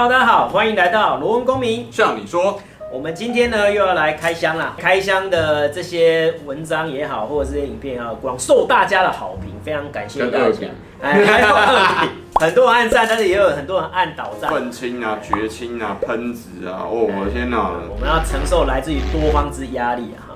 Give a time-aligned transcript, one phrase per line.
[0.00, 1.88] Hello，大家好，欢迎来到罗文公民。
[1.90, 2.60] 像你说，
[2.92, 4.76] 我们今天呢又要来开箱啦。
[4.78, 10.68] 开箱的这些文章也好，或者这些影片也好，广受大家的好评，非常感谢大家。
[11.02, 11.52] 哎，还有
[12.38, 14.48] 很多人按赞，但是也有很多人按倒赞。
[14.48, 17.68] 愤青啊，绝青啊，喷子啊，哦，我的天哪！
[17.90, 20.27] 我们要承受来自于多方之压力啊。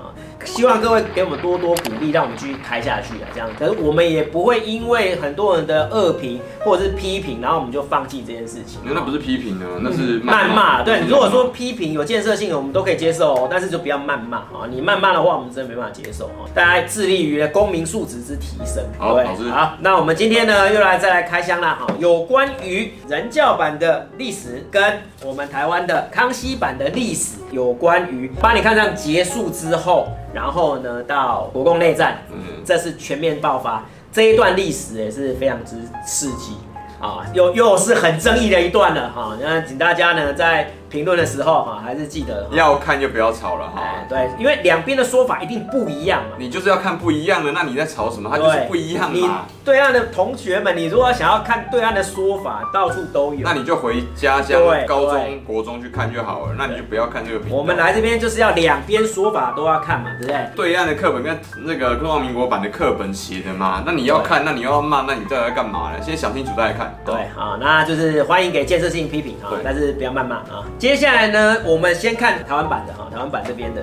[0.45, 3.27] 希望各位给我们多多鼓励，让我们继续开下去啊！
[3.33, 8.79] 这样，可是我们也不会因为很多人的恶评或者是批评，然后我们就放弃这件事情。
[8.83, 10.83] 那那不是批评呢，那是谩骂。
[10.83, 14.67] 对，你如果说批评有建设性的，我们都可以接受哦，但是就不要谩骂啊！
[14.69, 16.49] 你谩骂的话，我们真的没办法接受哦。
[16.53, 18.83] 大家致力于公民素质之提升。
[18.97, 19.49] 好，对，老师。
[19.49, 21.79] 好，那我们今天呢，又来再来开箱啦！
[21.79, 30.07] 哈，有关于人教版的历史，跟我们台湾的康熙版的历史，有关于巴黎抗战结束之后。
[30.33, 36.57] 然后呢，到国共内战，嗯，这是全面爆发这一段历史也是非常之刺激
[36.99, 39.37] 啊，又又是很争议的一段了哈。
[39.39, 40.71] 那请大家呢在。
[40.93, 43.81] 评论的时候哈，还是记得要看就不要吵了哈。
[44.07, 46.35] 对，因为两边的说法一定不一样嘛。
[46.37, 48.29] 你就是要看不一样的，那你在吵什么？
[48.31, 49.11] 它就是不一样嘛。
[49.11, 49.27] 你
[49.65, 53.39] 对岸的同学们，你如果想要看对岸的说法，到处都有。
[53.41, 56.55] 那你就回家乡高中、国中去看就好了。
[56.55, 57.43] 那你就不要看这个。
[57.49, 60.49] 我们来这边就是要两边说法都要看嘛，对不对？
[60.55, 61.35] 对岸的课本跟
[61.65, 65.99] 那个中华民国版的课本写的嘛，那你要看，那你要骂，那你到底在干嘛呢？
[65.99, 66.95] 先想清楚再来看。
[67.03, 70.63] 对啊，那就是欢迎给建设性批评啊，但是不要谩骂啊。
[70.83, 71.61] 接下来呢？
[71.65, 73.81] 我们先看台湾版的哈，台湾版这边的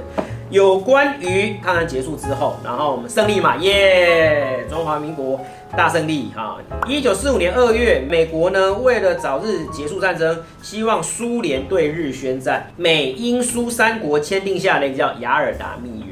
[0.51, 5.41] 有关于抗战结束之后，然后我们胜利嘛，耶，中华民国
[5.75, 6.59] 大胜利哈。
[6.87, 16.05] 一九四五年二月，美国呢为了早日结束战争，希望苏联对日宣战，美英苏三国签订下了一个叫《雅尔达密约》。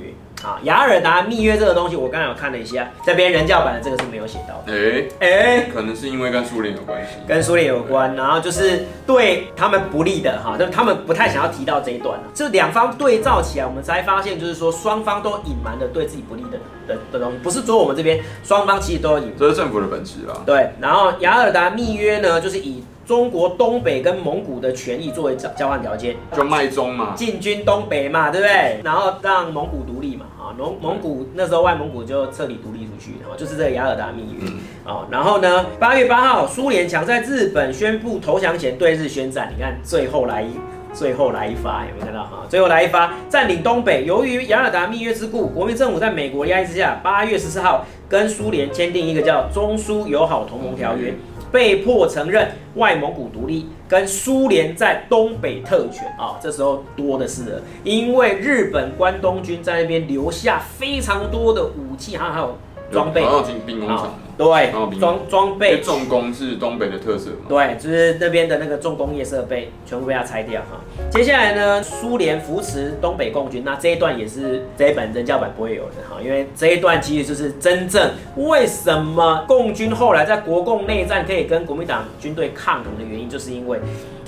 [0.44, 4.72] 啊，雅尔达密约这个东西，我刚才有看了一下，这边人教版的这个是没有写到的。
[4.72, 12.19] 哎哎，可能是因为跟苏联有关系，跟苏联有关，然后就是对他们不利的哈，就他们不太想要提到这一段。
[12.33, 20.35] 这两方对照起来，我们才发现，就是说双方都隐瞒了对自己不利的的的东西，不是说我们这边双方其实都有隐瞒，这是政府的本质啦。
[20.46, 28.80] 对，然后雅尔达密约呢，就是以中国东北跟蒙古的权益作为交交换条件，就卖中嘛，进军东北嘛，对不对？
[28.85, 30.17] 然后让蒙古独立嘛。
[30.58, 34.51] 蒙蒙古那时候外蒙古就彻底独立出去，然后就是这个雅尔达密约，
[34.85, 40.48] 哦，然后呢，八月八号，苏联强在日本宣布投降前对日宣战，你看最后来一
[40.92, 42.45] 最后来一发，有没有看到哈？
[42.48, 44.05] 最后来一发，占领东北。
[44.05, 51.14] 由于雅尔达密约之故，国民政府在美国压力之下，八月十四号跟苏联签订一个叫中苏友好同盟条约。
[51.51, 56.07] 被迫承认外蒙古独立，跟苏联在东北特权。
[56.19, 62.59] 啊、这时候多的是了，因为日本关东军在那边留下非常多的武器，还有还有
[62.90, 64.18] 装备，好像兵工厂。
[64.38, 67.46] 对，装装备重工是东北的特色嘛？
[67.48, 70.78] 对，就是那边的那个重工业设备全部被他拆掉哈。
[71.10, 83.80] 接下来呢，苏联扶持东北共军，那这一段也是这一本人教版不会有的哈，因为这一段其实就是真正为什么共军后来在国共内战可以跟国民党军队抗衡的原因，就是因为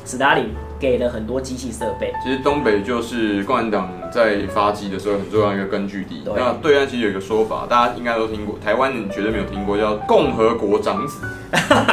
[0.04, 0.46] 斯达林。
[0.80, 2.12] 给了很多机器设备。
[2.24, 6.22] 其实东北就是共产党在发迹的时候很重要一个根据地。
[6.24, 11.20] 那对岸其实有一个说法，大家应该都听过，台湾人绝对没有听过，叫 共和国长子。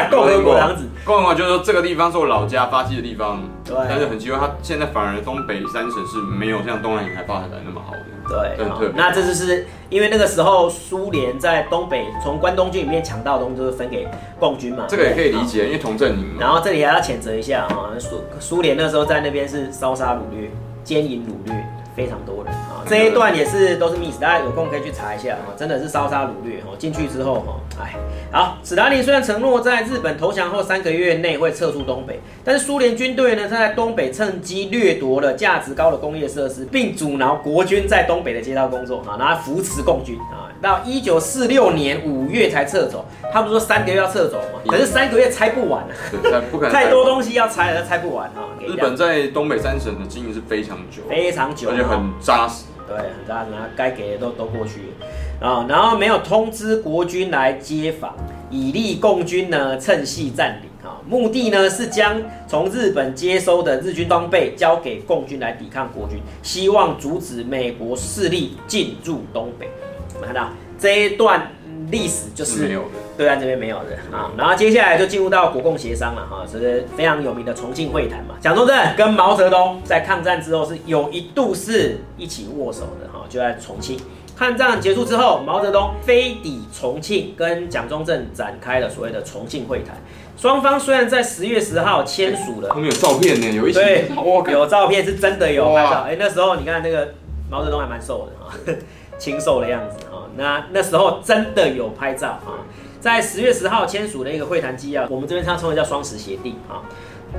[0.09, 3.41] 共和国长子，共和国就是说这个地方是我老家发迹的地方。
[3.65, 3.75] 对。
[3.89, 7.93] 但是很奇怪，他现在反而东北三省是没有像东南沿海发展的那么好
[8.29, 8.55] 的。
[8.79, 8.91] 对。
[8.95, 14.07] 那这就是因为那个时候苏联在东北从关东军里面抢到的东西，就是分给
[14.39, 14.85] 共军嘛。
[14.87, 16.37] 这个也可以理解，因为同阵营嘛。
[16.39, 18.77] 然后这里还要谴责一下啊，苏苏联。
[18.77, 20.51] 那时候在那边是烧杀掳掠、
[20.83, 21.65] 奸淫掳掠，
[21.95, 22.46] 非常多人啊。
[22.89, 25.51] 这一段也是都是 miss，，大家有空可以去查一下啊。
[25.57, 27.93] 真的是烧杀掳掠哈，进去之后哈，哎，
[28.31, 40.47] 好，史达林虽然承诺在日本投降后三个月内会撤出东北，但是苏联军队呢，在东北趁机掠夺了价值高的工业设施，并阻挠国军在东北的街道工作啊，然后扶持共军啊。
[40.59, 44.59] 到一九四六年五月才撤走，他不是说三个月要撤走吗？
[44.65, 48.47] 可是三个月拆不完啊，不可能， 太多东西要拆了，拆不完啊。
[48.65, 52.63] 日本在东北三省的经营是非常久，非常久，而且很扎实。
[52.87, 54.93] 对，很扎实，该给的都都过去
[55.41, 55.65] 啊。
[55.67, 58.15] 然后没有通知国军来接访，
[58.49, 61.01] 以利共军呢趁隙占领啊。
[61.05, 69.69] 目的呢是将从日本接收的日军装备交给共军来抵抗国军，希望阻止美国势力进入东北。
[70.15, 70.49] 我们看到
[70.79, 71.51] 这一段
[71.91, 72.79] 历史就是
[73.17, 78.35] 对岸这边没有的啊，然后接下来就进入到国共协商了哈，这是非常有名的重庆会谈嘛。
[78.39, 83.99] 蒋中正跟毛泽东在抗战之后是有一度是一起握手的哈，就在重庆。
[84.37, 89.95] 抗战结束之后，毛泽东飞抵重庆，跟蒋中正展开了所谓的重庆会谈。
[90.37, 94.05] 双方虽然在十月十号签署了，他们有照片呢，有一对，
[94.51, 96.05] 有照片是真的有拍照。
[96.07, 97.15] 哎，那时候你看那个
[97.49, 98.53] 毛泽东还蛮瘦的啊，
[99.17, 100.29] 清瘦的样子啊。
[100.37, 102.61] 那那时候真的有拍照啊，
[103.07, 106.83] 在十月十号签署的一个会谈纪要，我们这边它称为叫双十协定啊。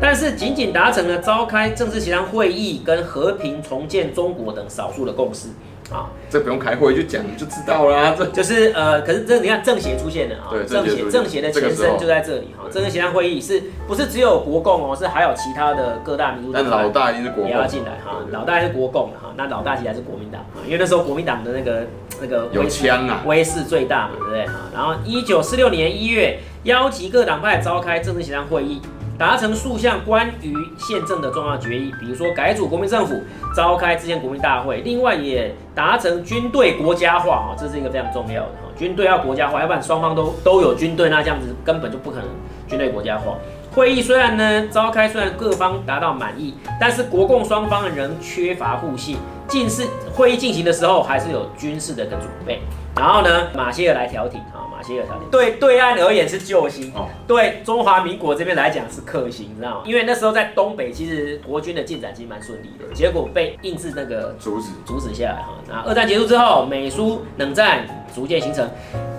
[0.00, 5.48] 但是仅仅达成了召开政治协商会议跟和平重建中国等少数的共识。
[5.90, 8.14] 啊，这不用开会就讲就知道啦。
[8.16, 12.68] 这就是呃，可是这你看政协出现了啊，政协政协的前身就在这里哈。
[12.70, 14.94] 政治协商会议是不是只有国共哦？
[14.94, 18.20] 是还有其他的各大民族党，但老大一定是国共也要进来哈。
[18.30, 21.86] 老大是国共的哈，那老大其实还是国民党啊，因为那时候国民党的那个
[22.20, 24.70] 那个有枪啊，威势最大嘛，对不对啊？
[24.74, 28.80] 然后一九四六年一月，邀集各党派召开政治协商会议。
[29.18, 33.20] 达成数项关于宪政的重要决议，比如说改组国民政府、
[33.52, 42.28] 召开制宪国民大会，另外也达成军队国家化啊，这是一个非常重要的哈，军队要国家化，要不然双方都都有军队，那这样子根本就不可能
[42.68, 43.36] 军队国家化。
[43.74, 49.16] 会议虽然呢召开，虽然各方达到满意，但是国共双方仍缺乏互信，
[49.46, 52.60] 近是会议进行的时候还是有军事的一个准备。
[52.96, 59.82] 然后呢，马歇尔来调停啊，马歇尔调停，对对岸而言是救星，哦、对中华民国这边来讲是克星，你知道吗？
[59.84, 65.52] 因为那时候在东北，其实国军的进展其实蛮顺利的，结果被硬是那个阻止阻止下来哈。
[65.68, 68.68] 那二战结束之后，美苏冷战逐渐形成，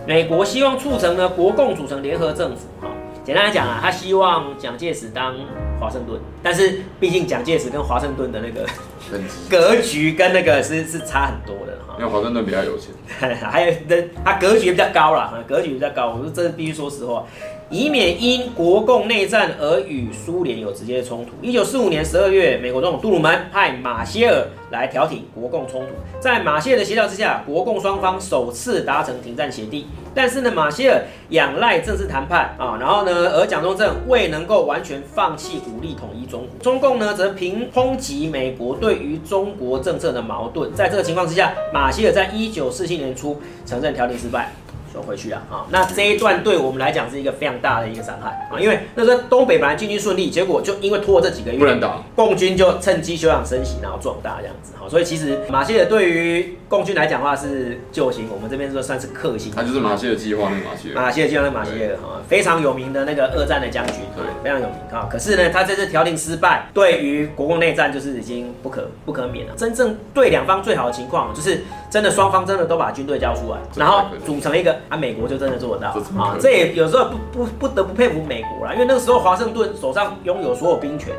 [0.05, 2.88] 美国希望促成呢国共组成联合政府哈。
[3.29, 5.35] 简单来讲啊，他希望蒋介石当
[5.79, 8.65] 华盛顿，但是毕竟蒋介石跟华盛顿的那个
[9.47, 11.93] 格局跟那个是是差很多的哈。
[11.99, 12.89] 因为华盛顿比较有钱，
[13.37, 16.07] 还有那 他格局比较高啦，格局比较高。
[16.07, 17.23] 我说这是必须说实话，
[17.71, 21.33] 以免因国共内战而与苏联有直接的冲突。
[21.39, 29.85] 一九四五年十二月，美国总统杜鲁门派马歇尔来调停国共冲突，在马歇尔的协调之下，国共双方首次达成停战协定。
[30.15, 36.49] 但是呢，马歇尔仰赖政治谈判啊，然后呢，而蒋中正未能够完全放弃武力统一中国。
[36.63, 40.73] 中共呢，则凭抨击美国对于中国政策的矛盾。
[40.73, 44.51] 在这个情况之下，马歇尔在一九四七年初承认调停失败。
[44.93, 45.41] 收回去啊！
[45.49, 54.87] 啊，那这一段对我们来讲是一个非常大的一个伤害啊，因为那时候东北本来进军顺利，结果就因为拖了这几个月，不能打，共军就趁机休养生息，然后壮大这样子哈。
[54.89, 59.51] 所以其实马歇尔对于共军来讲的话是救星，我们这边说算是克星。
[59.55, 65.07] 他就是马歇尔计划那个马歇尔，马歇尔计划那个马歇尔哈，非常有名的那个二战的将军，对，非常有名啊。
[65.11, 69.53] 可是呢，他这次调停失败，对于国共内战就是已经不可不可免了。
[69.55, 75.59] 真正对两方最好的情况就是真的双方真的都把军队交出来，然后组成一个啊，美国就真的。
[75.59, 76.37] 做得到啊！
[76.39, 81.13] 这也有时候不不不得不佩服美国啦，因为那个时候华盛顿手上拥有所有兵权，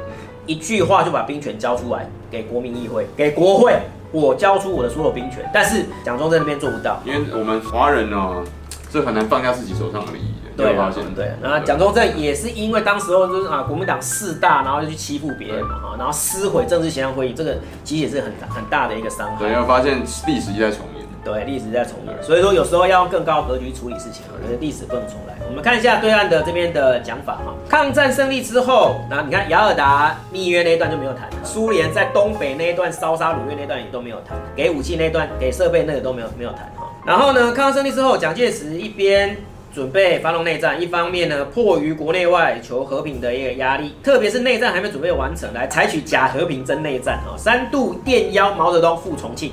[0.47, 3.79] 一句话就把兵权交出来给国民议会、给国会，
[4.13, 5.47] 我交出我的所有兵权。
[5.53, 8.43] 但是蒋中正那边做不到，因为我们华人呢，
[8.91, 10.30] 这很难放下自己手上的利益。
[10.61, 11.33] 对，发现对。
[11.43, 19.39] 那蒋中正也是因为当时候就是啊，国民党势大，然后就去欺负别人嘛，哈，然后撕毁政治协商会议，这个其实也是很很大的一个伤害。
[19.39, 21.01] 对，要发现历史一再重演。
[21.23, 25.35] 对，历史在重演，所以说有时候要用更高的格局处理事情，我觉得历史不能重来。
[25.51, 27.53] 我们看一下对岸的这边的讲法哈。
[27.69, 36.87] 抗战胜利之后，那你看雅尔达密约那一段就没有谈，苏联在东北那一段烧杀掳掠那段也都没有谈，给武器那段、给设备那个都没有没有谈哈。
[37.05, 39.37] 然后呢，抗战胜利之后，蒋介石一边
[39.73, 49.53] 准备发动内战，一方面呢，迫于国内外求和平的一个压力，特别是内战还没准备完成，来采取假和平真内战啊，三度电邀毛泽东赴重庆，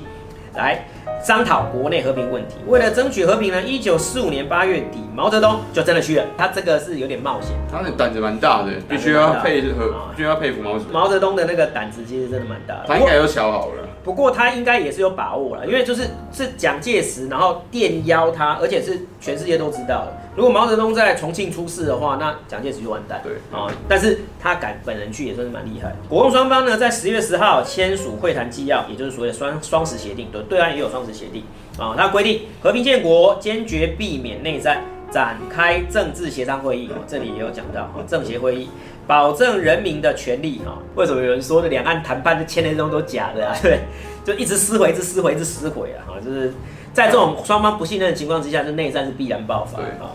[0.56, 0.86] 来。
[1.22, 6.24] 商讨国内和平问题，为了争取和平呢，一九四五年八月底，毛泽东就真的去了。
[6.38, 9.68] 他这个是有点冒险，他的胆子蛮大的，必须要佩服，
[10.12, 10.94] 必须要佩服毛泽东。
[10.94, 13.84] 毛泽东的那个胆子其实真的蛮大的，他应该有想好了。
[14.04, 20.14] 不过他应该也是有把握了，因为就是是蒋介石，然后电邀他，而且是全世界都知道了。
[20.38, 23.20] 如果毛泽东在重庆出事的话，那蒋介石就完蛋。
[23.24, 25.96] 对啊，但是他敢本人去也算是蛮厉害。
[26.08, 30.28] 国共双方呢，在十月十号签署会谈纪要，也就是所谓的双双十协定。
[30.32, 31.44] 对，对岸也有双十协定
[31.80, 31.96] 啊。
[31.98, 36.88] 它规定和平建国，坚决避免内战，展开政治协商会议。
[37.08, 38.70] 这里也有讲到啊，政协会议，
[39.08, 40.78] 保证人民的权利啊。
[40.94, 43.58] 为什么有人说的两岸谈判签的这种都假的啊？
[43.64, 43.80] 对，
[44.24, 46.06] 就一直撕毁，一直撕毁，一直撕毁啊！
[46.06, 46.54] 哈，就是。
[46.94, 50.12] 在这种双方不信任的情况之下，这内战是必然爆发啊。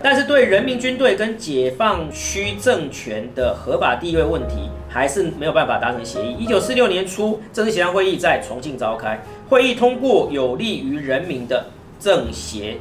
[0.00, 6.36] 但是对人民军队跟解放区政权的合法地位问题，还是没有办法达成协议。
[6.38, 11.66] 一九四六年初，政治协商会议在重庆召开，会议通过有利于人民的
[11.98, 12.76] 政协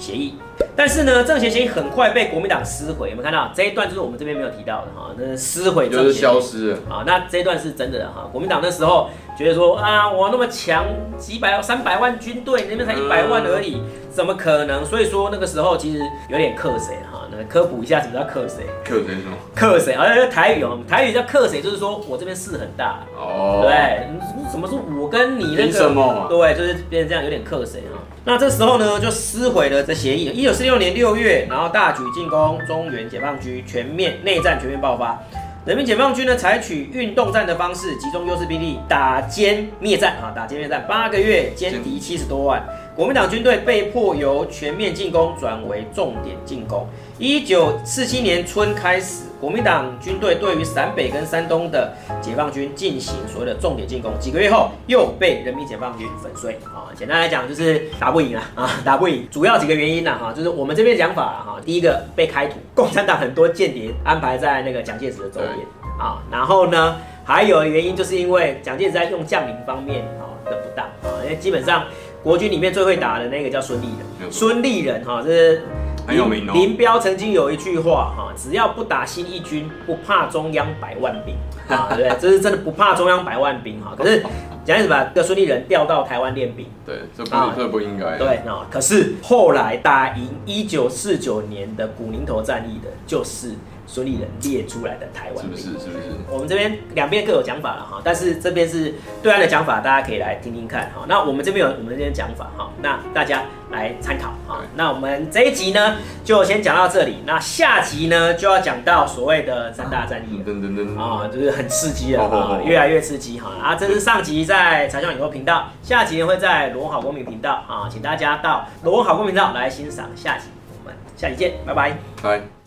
[0.00, 0.34] 协议，
[0.74, 3.10] 但是呢，政协协议很快被国民党撕毁。
[3.10, 3.86] 有没有看到这一段？
[3.86, 7.04] 就是我们这边没有提到的哈，那撕毁就是消失啊。
[7.06, 10.86] 那这一段是真的哈，国民党那时候觉得说啊，我那么强，
[11.18, 14.84] 几百三百万军队，那边才一百万而已，怎么可能？
[14.84, 17.19] 所以说那个时候其实有点克谁哈。
[17.30, 18.64] 那科普一下什么叫克谁？
[18.84, 19.36] 克谁什么？
[19.54, 19.94] 克谁？
[19.94, 23.60] 而且台语哦，台语叫克谁，就是说我这边事很大哦。
[23.62, 24.08] 对，
[24.50, 25.72] 什么是我跟你那个？
[25.72, 26.26] 什么？
[26.28, 28.02] 对，就是变成这样，有点克谁啊。
[28.24, 30.26] 那这时候呢，就撕毁了这协议。
[30.26, 35.18] 一九四六年六月，然后大举进攻中原解放军，全面内战全面爆发。
[35.66, 42.62] 人民解放军呢，采取运动战的方式，集中优势兵力打歼灭战啊，打歼灭战，八个月歼敌七十多万。
[42.96, 46.86] 国民党军队被迫由全面进攻转为重点进攻。
[47.18, 54.10] 一九四七年春开始，国民党军队对于陕北跟山东的解放军进行所谓的重点进攻。
[54.18, 56.54] 几个月后，又被人民解放军粉碎。
[56.64, 59.26] 啊，简单来讲就是打不赢了啊，打不赢。
[59.30, 60.18] 主要几个原因呢？
[60.18, 65.66] 哈，就是我们这边讲法哈，第一个被开土，共产党很多间谍安排在那个蒋介石的周边
[65.98, 66.20] 啊。
[66.30, 71.84] 然后呢，还有原因就是因为蒋介石在用将领方面啊的不当啊，因为基本上。
[72.22, 75.62] 国军里面最会打的那个叫孙立人，孙立人哈，这是
[76.06, 76.52] 很有名哦。
[76.52, 81.34] 林彪曾经有一句话哈，只要不打新一军，不怕中央百万兵
[81.68, 82.18] 啊，对不对？
[82.20, 83.94] 这是真的不怕中央百万兵哈。
[83.96, 84.22] 可是
[84.64, 85.10] 讲什么？
[85.14, 88.18] 这个孙立人调到台湾练兵，对，这不这不应该。
[88.18, 93.52] 对那，可是后来打赢一九四九年的古宁头战役的，就是。
[93.92, 95.62] 孙立人列出来的台湾，是不是？
[95.64, 96.14] 是不是？
[96.30, 101.04] 我们这边两边各有讲法了哈，但是这边是对岸的讲法，大家可以来听听看哈。
[101.08, 104.60] 那我们这边有我们这边讲法哈，那大家来参考哈。
[104.76, 107.16] 那我们这一集呢，就先讲到这里。
[107.26, 113.50] 那下集呢，就要讲到所谓的三大战役，噔噔噔啊，就是很刺激了啊，越来越刺激哈。
[113.60, 120.48] 啊，这是上集在财商影后频道，下集呢会在罗文好公民频道啊，请大家到罗文好公民频道来欣赏下集。
[120.76, 122.59] 我们下集见，拜拜，拜。